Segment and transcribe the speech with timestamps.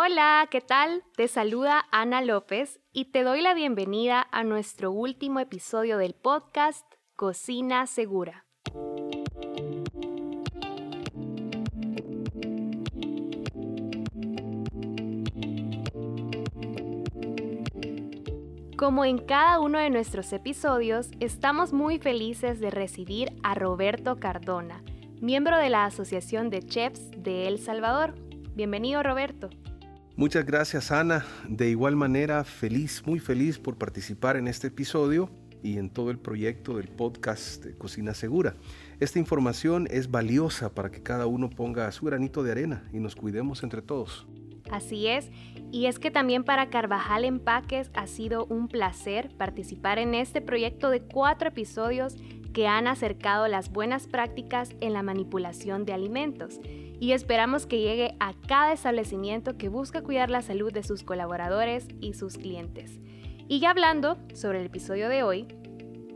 [0.00, 1.02] Hola, ¿qué tal?
[1.16, 6.86] Te saluda Ana López y te doy la bienvenida a nuestro último episodio del podcast
[7.16, 8.46] Cocina Segura.
[18.76, 24.84] Como en cada uno de nuestros episodios, estamos muy felices de recibir a Roberto Cardona,
[25.20, 28.14] miembro de la Asociación de Chefs de El Salvador.
[28.54, 29.50] Bienvenido Roberto.
[30.18, 31.24] Muchas gracias Ana.
[31.48, 35.30] De igual manera, feliz, muy feliz por participar en este episodio
[35.62, 38.56] y en todo el proyecto del podcast de Cocina Segura.
[38.98, 43.14] Esta información es valiosa para que cada uno ponga su granito de arena y nos
[43.14, 44.26] cuidemos entre todos.
[44.72, 45.30] Así es,
[45.70, 50.90] y es que también para Carvajal Empaques ha sido un placer participar en este proyecto
[50.90, 52.16] de cuatro episodios
[52.52, 56.58] que han acercado las buenas prácticas en la manipulación de alimentos
[57.00, 61.88] y esperamos que llegue a cada establecimiento que busca cuidar la salud de sus colaboradores
[62.00, 63.00] y sus clientes.
[63.48, 65.46] Y ya hablando sobre el episodio de hoy,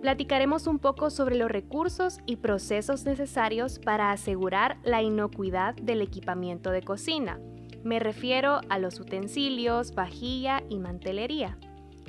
[0.00, 6.70] platicaremos un poco sobre los recursos y procesos necesarios para asegurar la inocuidad del equipamiento
[6.70, 7.38] de cocina
[7.84, 11.58] me refiero a los utensilios, vajilla y mantelería.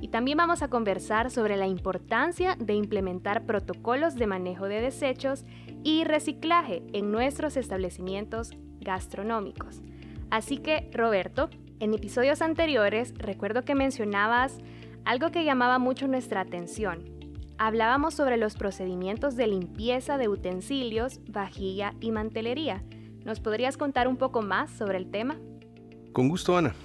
[0.03, 5.45] Y también vamos a conversar sobre la importancia de implementar protocolos de manejo de desechos
[5.81, 8.51] y reciclaje en nuestros establecimientos
[8.81, 9.81] gastronómicos.
[10.29, 14.57] Así que, Roberto, en episodios anteriores recuerdo que mencionabas
[15.05, 17.05] algo que llamaba mucho nuestra atención.
[17.57, 22.83] Hablábamos sobre los procedimientos de limpieza de utensilios, vajilla y mantelería.
[23.23, 25.37] ¿Nos podrías contar un poco más sobre el tema?
[26.11, 26.75] Con gusto, Ana.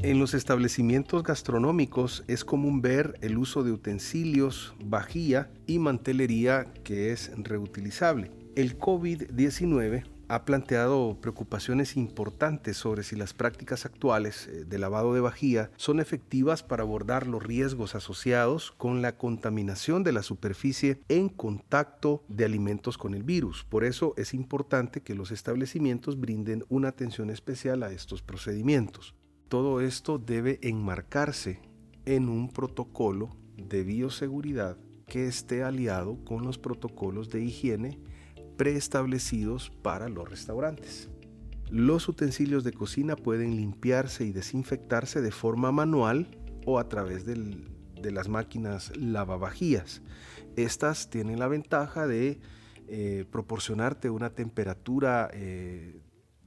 [0.00, 7.10] En los establecimientos gastronómicos es común ver el uso de utensilios, vajilla y mantelería que
[7.10, 8.30] es reutilizable.
[8.54, 15.20] El COVID-19 ha planteado preocupaciones importantes sobre si las prácticas actuales eh, de lavado de
[15.20, 21.28] vajilla son efectivas para abordar los riesgos asociados con la contaminación de la superficie en
[21.28, 23.64] contacto de alimentos con el virus.
[23.64, 29.16] Por eso es importante que los establecimientos brinden una atención especial a estos procedimientos.
[29.48, 31.60] Todo esto debe enmarcarse
[32.04, 34.76] en un protocolo de bioseguridad
[35.06, 37.98] que esté aliado con los protocolos de higiene
[38.58, 41.08] preestablecidos para los restaurantes.
[41.70, 46.28] Los utensilios de cocina pueden limpiarse y desinfectarse de forma manual
[46.66, 50.02] o a través de las máquinas lavavajillas.
[50.56, 52.40] Estas tienen la ventaja de
[52.86, 56.00] eh, proporcionarte una temperatura eh,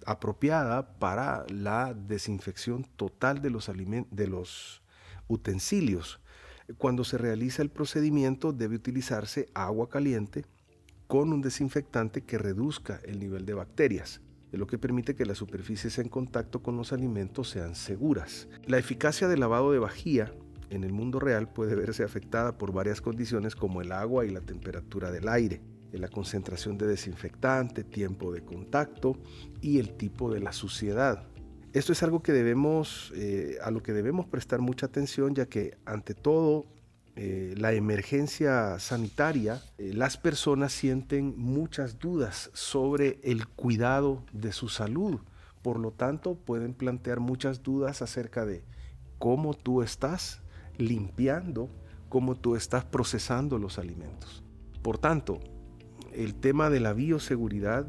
[0.05, 3.71] apropiada para la desinfección total de los,
[4.11, 4.81] de los
[5.27, 6.19] utensilios.
[6.77, 10.45] Cuando se realiza el procedimiento debe utilizarse agua caliente
[11.07, 15.97] con un desinfectante que reduzca el nivel de bacterias, lo que permite que las superficies
[15.97, 18.47] en contacto con los alimentos sean seguras.
[18.65, 20.33] La eficacia del lavado de vajilla
[20.69, 24.41] en el mundo real puede verse afectada por varias condiciones como el agua y la
[24.41, 25.61] temperatura del aire,
[25.99, 29.17] la concentración de desinfectante, tiempo de contacto
[29.61, 31.27] y el tipo de la suciedad.
[31.73, 35.77] Esto es algo que debemos, eh, a lo que debemos prestar mucha atención ya que
[35.85, 36.65] ante todo
[37.15, 44.69] eh, la emergencia sanitaria, eh, las personas sienten muchas dudas sobre el cuidado de su
[44.69, 45.19] salud.
[45.61, 48.63] Por lo tanto, pueden plantear muchas dudas acerca de
[49.17, 50.41] cómo tú estás
[50.77, 51.69] limpiando,
[52.09, 54.43] cómo tú estás procesando los alimentos.
[54.81, 55.39] Por tanto,
[56.13, 57.87] el tema de la bioseguridad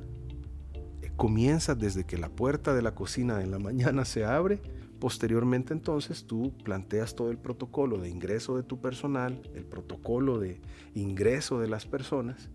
[1.02, 4.60] eh, comienza desde que la puerta de la cocina en la mañana se abre
[5.02, 10.60] Posteriormente entonces tú planteas todo el protocolo de ingreso de tu personal, el protocolo de
[10.94, 12.50] ingreso de las personas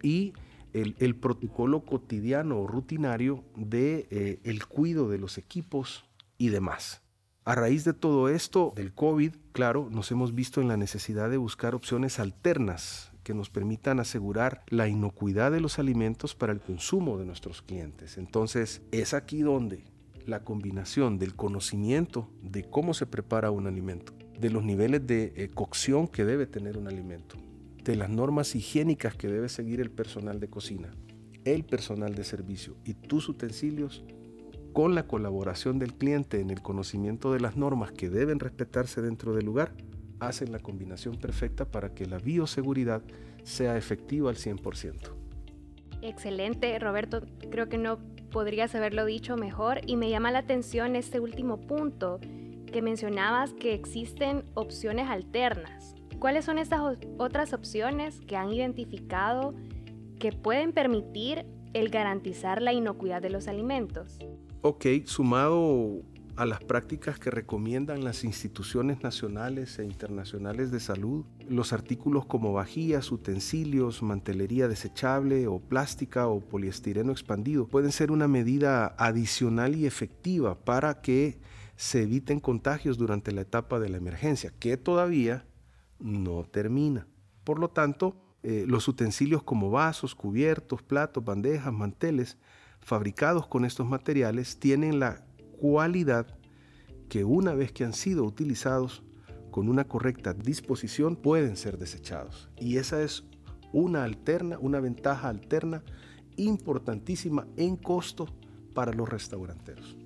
[0.00, 0.34] y
[0.72, 6.04] el, protocolo cotidiano o rutinario de eh, el cuidado de los equipos
[6.38, 7.02] y demás.
[7.44, 11.38] A raíz de todo esto, del COVID, claro, nos hemos visto en la necesidad de
[11.38, 17.18] buscar opciones alternas que nos permitan asegurar la inocuidad de los alimentos para el consumo
[17.18, 18.18] de nuestros clientes.
[18.18, 19.84] Entonces, es aquí donde
[20.26, 25.50] la combinación del conocimiento de cómo se prepara un alimento, de los niveles de eh,
[25.52, 27.36] cocción que debe tener un alimento,
[27.82, 30.94] de las normas higiénicas que debe seguir el personal de cocina,
[31.44, 34.04] el personal de servicio y tus utensilios,
[34.72, 39.34] con la colaboración del cliente en el conocimiento de las normas que deben respetarse dentro
[39.34, 39.72] del lugar,
[40.26, 43.02] hacen la combinación perfecta para que la bioseguridad
[43.42, 45.12] sea efectiva al 100%.
[46.02, 47.22] Excelente, Roberto.
[47.50, 47.98] Creo que no
[48.30, 52.20] podrías haberlo dicho mejor y me llama la atención este último punto
[52.70, 55.94] que mencionabas que existen opciones alternas.
[56.18, 56.80] ¿Cuáles son estas
[57.18, 59.54] otras opciones que han identificado
[60.18, 64.18] que pueden permitir el garantizar la inocuidad de los alimentos?
[64.62, 66.02] Ok, sumado
[66.36, 71.24] a las prácticas que recomiendan las instituciones nacionales e internacionales de salud.
[71.48, 78.26] Los artículos como vajillas, utensilios, mantelería desechable o plástica o poliestireno expandido pueden ser una
[78.26, 81.38] medida adicional y efectiva para que
[81.76, 85.46] se eviten contagios durante la etapa de la emergencia, que todavía
[85.98, 87.06] no termina.
[87.44, 92.38] Por lo tanto, eh, los utensilios como vasos, cubiertos, platos, bandejas, manteles,
[92.80, 95.24] fabricados con estos materiales, tienen la
[95.56, 96.26] cualidad
[97.08, 99.02] que una vez que han sido utilizados
[99.50, 102.48] con una correcta disposición pueden ser desechados.
[102.58, 103.24] Y esa es
[103.72, 105.82] una alterna, una ventaja alterna
[106.36, 108.26] importantísima en costo
[108.74, 109.96] para los restauranteros.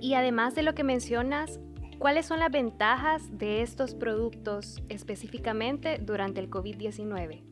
[0.00, 1.60] Y además de lo que mencionas,
[1.98, 7.42] ¿cuáles son las ventajas de estos productos específicamente durante el COVID-19?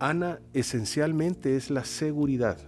[0.00, 2.58] Ana, esencialmente es la seguridad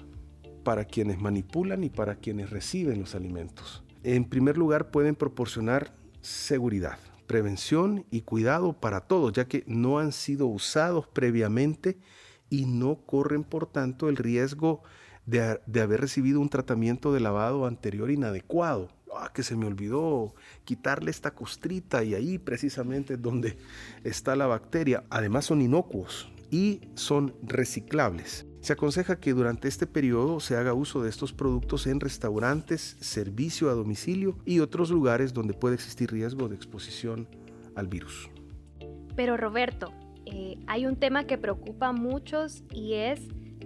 [0.63, 3.82] para quienes manipulan y para quienes reciben los alimentos.
[4.05, 10.13] En primer lugar, pueden proporcionar seguridad, prevención y cuidado para todos, ya que no han
[10.13, 11.99] sido usados previamente
[12.51, 14.83] y no corren, por tanto, el riesgo
[15.27, 18.91] de, haber recibido un tratamiento de lavado anterior inadecuado.
[19.15, 20.35] Ah, que se me olvidó
[20.65, 23.59] quitarle esta costrita y ahí precisamente es donde
[24.05, 25.05] está la bacteria.
[25.11, 28.47] Además son inocuos y son reciclables.
[28.63, 33.69] Se aconseja que durante este periodo se haga uso de estos productos en restaurantes, servicio
[33.69, 37.27] a domicilio y otros lugares donde puede existir riesgo de exposición
[37.75, 38.31] al virus.
[39.17, 39.93] Pero Roberto,
[40.27, 43.21] eh, hay un tema que preocupa a muchos y es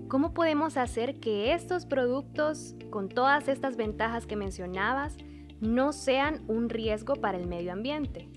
[0.08, 5.18] cómo podemos hacer que estos productos, con todas estas ventajas que mencionabas,
[5.60, 8.30] no sean un riesgo para el medio ambiente.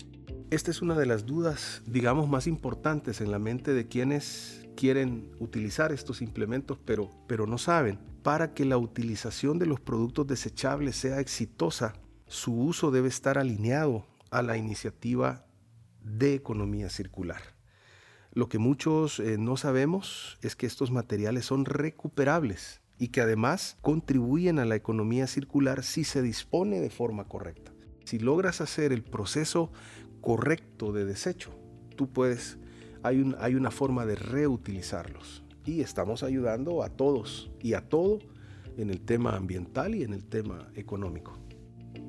[0.50, 5.30] Esta es una de las dudas, digamos, más importantes en la mente de quienes quieren
[5.38, 8.00] utilizar estos implementos, pero, pero no saben.
[8.24, 11.92] Para que la utilización de los productos desechables sea exitosa,
[12.26, 15.46] su uso debe estar alineado a la iniciativa
[16.02, 17.42] de economía circular.
[18.32, 23.78] Lo que muchos eh, no sabemos es que estos materiales son recuperables y que además
[23.82, 27.70] contribuyen a la economía circular si se dispone de forma correcta.
[28.04, 29.70] Si logras hacer el proceso
[30.20, 31.50] correcto de desecho,
[31.96, 32.58] tú puedes
[33.02, 35.42] hay, una forma de reutilizarlos.
[35.64, 38.18] Y estamos ayudando a todos y a todo
[38.76, 41.38] en el tema ambiental y en el tema económico.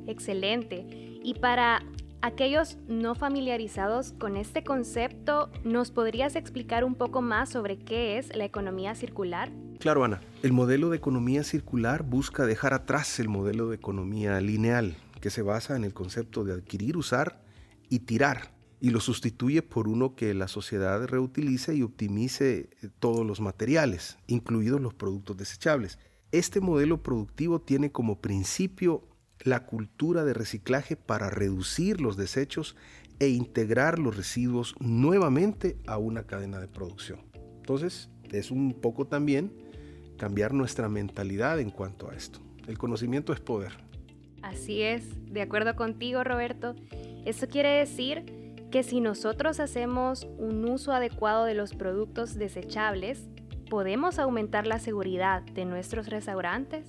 [0.07, 0.85] Excelente.
[1.23, 1.83] Y para
[2.21, 8.35] aquellos no familiarizados con este concepto, ¿nos podrías explicar un poco más sobre qué es
[8.35, 9.51] la economía circular?
[9.79, 10.21] Claro, Ana.
[10.43, 15.41] El modelo de economía circular busca dejar atrás el modelo de economía lineal, que se
[15.41, 17.41] basa en el concepto de adquirir, usar
[17.91, 23.23] y tirar y lo sustituye por uno que la sociedad reutilice y optimice eh, todos
[23.27, 25.99] los materiales, incluidos los productos desechables.
[26.31, 29.07] Este modelo productivo tiene como principio
[29.41, 32.75] la cultura de reciclaje para reducir los desechos
[33.19, 37.19] e integrar los residuos nuevamente a una cadena de producción.
[37.57, 39.53] Entonces, es un poco también
[40.17, 42.39] cambiar nuestra mentalidad en cuanto a esto.
[42.67, 43.73] El conocimiento es poder.
[44.41, 46.75] Así es, de acuerdo contigo Roberto.
[47.25, 48.25] Eso quiere decir
[48.71, 53.29] que si nosotros hacemos un uso adecuado de los productos desechables,
[53.69, 56.87] ¿podemos aumentar la seguridad de nuestros restaurantes?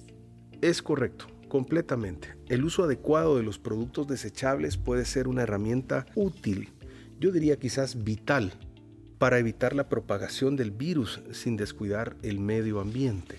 [0.62, 2.36] Es correcto, completamente.
[2.48, 6.70] El uso adecuado de los productos desechables puede ser una herramienta útil,
[7.18, 8.52] yo diría quizás vital,
[9.18, 13.38] para evitar la propagación del virus sin descuidar el medio ambiente.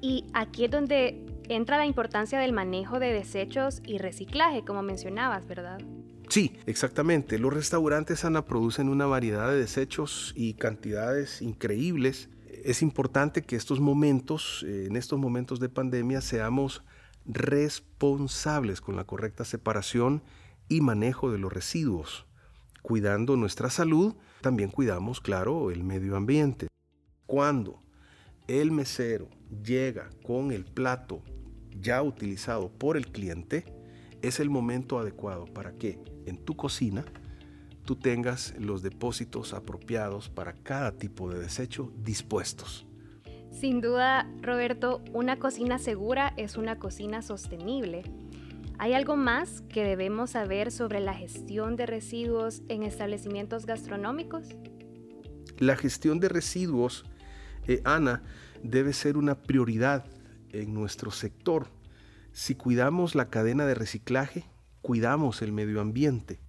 [0.00, 5.46] Y aquí es donde entra la importancia del manejo de desechos y reciclaje, como mencionabas,
[5.46, 5.80] ¿verdad?
[6.30, 7.40] Sí, exactamente.
[7.40, 12.28] Los restaurantes, Ana, producen una variedad de desechos y cantidades increíbles.
[12.62, 13.56] Es importante que
[14.64, 16.84] eh, en estos momentos de pandemia, seamos
[17.26, 20.22] responsables con la correcta separación
[20.68, 22.26] y manejo de los residuos.
[22.80, 26.68] Cuidando nuestra salud, también cuidamos, claro, el medio ambiente.
[27.26, 27.82] Cuando
[28.46, 29.28] el mesero
[29.64, 31.24] llega con el plato
[31.80, 33.79] ya utilizado por el cliente,
[34.22, 37.04] es el momento adecuado para que en tu cocina
[37.84, 42.86] tú tengas los depósitos apropiados para cada tipo de desecho dispuestos.
[43.50, 48.04] Sin duda, Roberto, una cocina segura es una cocina sostenible.
[48.78, 54.46] ¿Hay algo más que debemos saber sobre la gestión de residuos en establecimientos gastronómicos?
[55.58, 57.04] La gestión de residuos,
[57.66, 58.22] eh, Ana,
[58.62, 60.06] debe ser una prioridad
[60.52, 61.66] en nuestro sector
[62.32, 64.44] si cuidamos la cadena de reciclaje,
[64.82, 66.40] cuidamos el medio ambiente.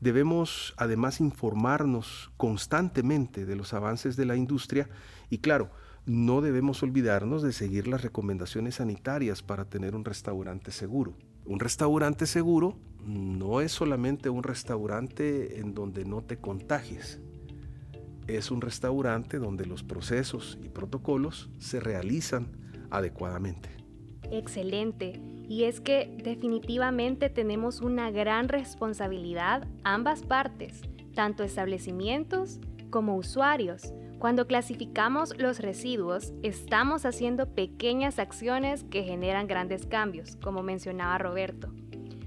[0.00, 4.88] Debemos además informarnos constantemente de los avances de la industria
[5.30, 5.70] y claro,
[6.04, 11.16] no debemos olvidarnos de seguir las recomendaciones sanitarias para tener un restaurante seguro.
[11.44, 17.20] Un restaurante seguro no es solamente un restaurante en donde no te contagies.
[18.26, 22.48] Es un restaurante donde los procesos y protocolos se realizan
[22.90, 23.81] adecuadamente.
[24.32, 25.20] Excelente.
[25.46, 30.80] Y es que definitivamente tenemos una gran responsabilidad ambas partes,
[31.14, 32.58] tanto establecimientos
[32.88, 33.92] como usuarios.
[34.18, 41.70] Cuando clasificamos los residuos, estamos haciendo pequeñas acciones que generan grandes cambios, como mencionaba Roberto.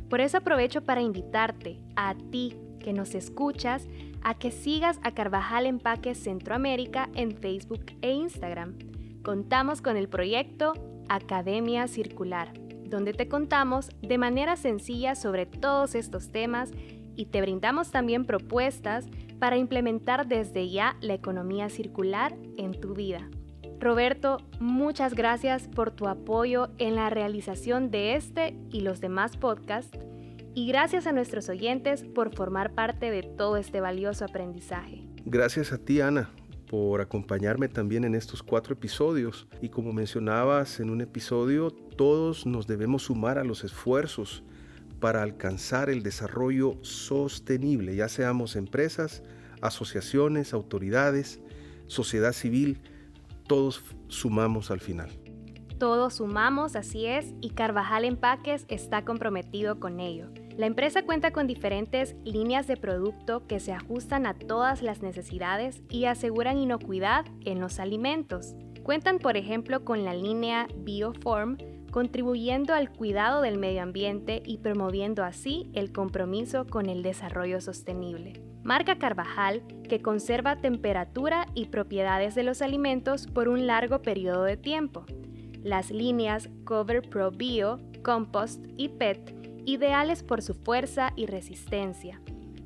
[0.07, 3.87] Por eso aprovecho para invitarte a ti que nos escuchas
[4.21, 8.77] a que sigas a Carvajal Empaques Centroamérica en Facebook e Instagram.
[9.23, 10.73] Contamos con el proyecto
[11.09, 12.53] Academia Circular,
[12.85, 16.71] donde te contamos de manera sencilla sobre todos estos temas
[17.15, 19.05] y te brindamos también propuestas
[19.39, 23.29] para implementar desde ya la economía circular en tu vida.
[23.79, 29.97] Roberto, muchas gracias por tu apoyo en la realización de este y los demás podcasts
[30.53, 35.03] y gracias a nuestros oyentes por formar parte de todo este valioso aprendizaje.
[35.25, 36.29] Gracias a ti, Ana,
[36.75, 39.47] por acompañarme también en estos cuatro episodios.
[39.61, 44.43] Y como mencionabas en un episodio, todos nos debemos sumar a los esfuerzos
[44.99, 49.23] para alcanzar el desarrollo sostenible, ya seamos empresas,
[49.61, 51.39] asociaciones, autoridades,
[51.87, 52.81] sociedad civil,
[53.47, 55.09] todos sumamos al final.
[55.77, 60.27] Todos sumamos, así es, y Carvajal Empaques está comprometido con ello.
[60.57, 65.81] La empresa cuenta con diferentes líneas de producto que se ajustan a todas las necesidades
[65.89, 68.55] y aseguran inocuidad en los alimentos.
[68.81, 71.57] Cuentan, por ejemplo, con la línea Bioform,
[71.91, 78.41] contribuyendo al cuidado del medio ambiente y promoviendo así el compromiso con el desarrollo sostenible.
[78.63, 84.55] Marca Carvajal, que conserva temperatura y propiedades de los alimentos por un largo periodo de
[84.55, 85.05] tiempo.
[85.63, 92.21] Las líneas Cover Pro Bio, Compost y PET, ideales por su fuerza y resistencia.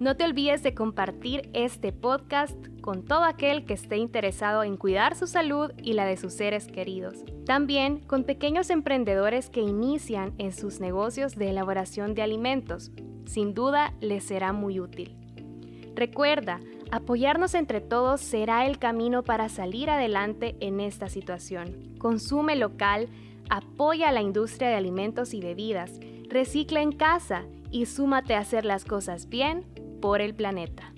[0.00, 5.14] No te olvides de compartir este podcast con todo aquel que esté interesado en cuidar
[5.14, 7.16] su salud y la de sus seres queridos.
[7.44, 12.92] También con pequeños emprendedores que inician en sus negocios de elaboración de alimentos
[13.26, 15.14] sin duda les será muy útil.
[15.94, 21.76] Recuerda, apoyarnos entre todos será el camino para salir adelante en esta situación.
[21.98, 23.08] Consume local,
[23.50, 28.64] apoya a la industria de alimentos y bebidas, recicla en casa y súmate a hacer
[28.64, 29.66] las cosas bien
[30.00, 30.92] por el planeta.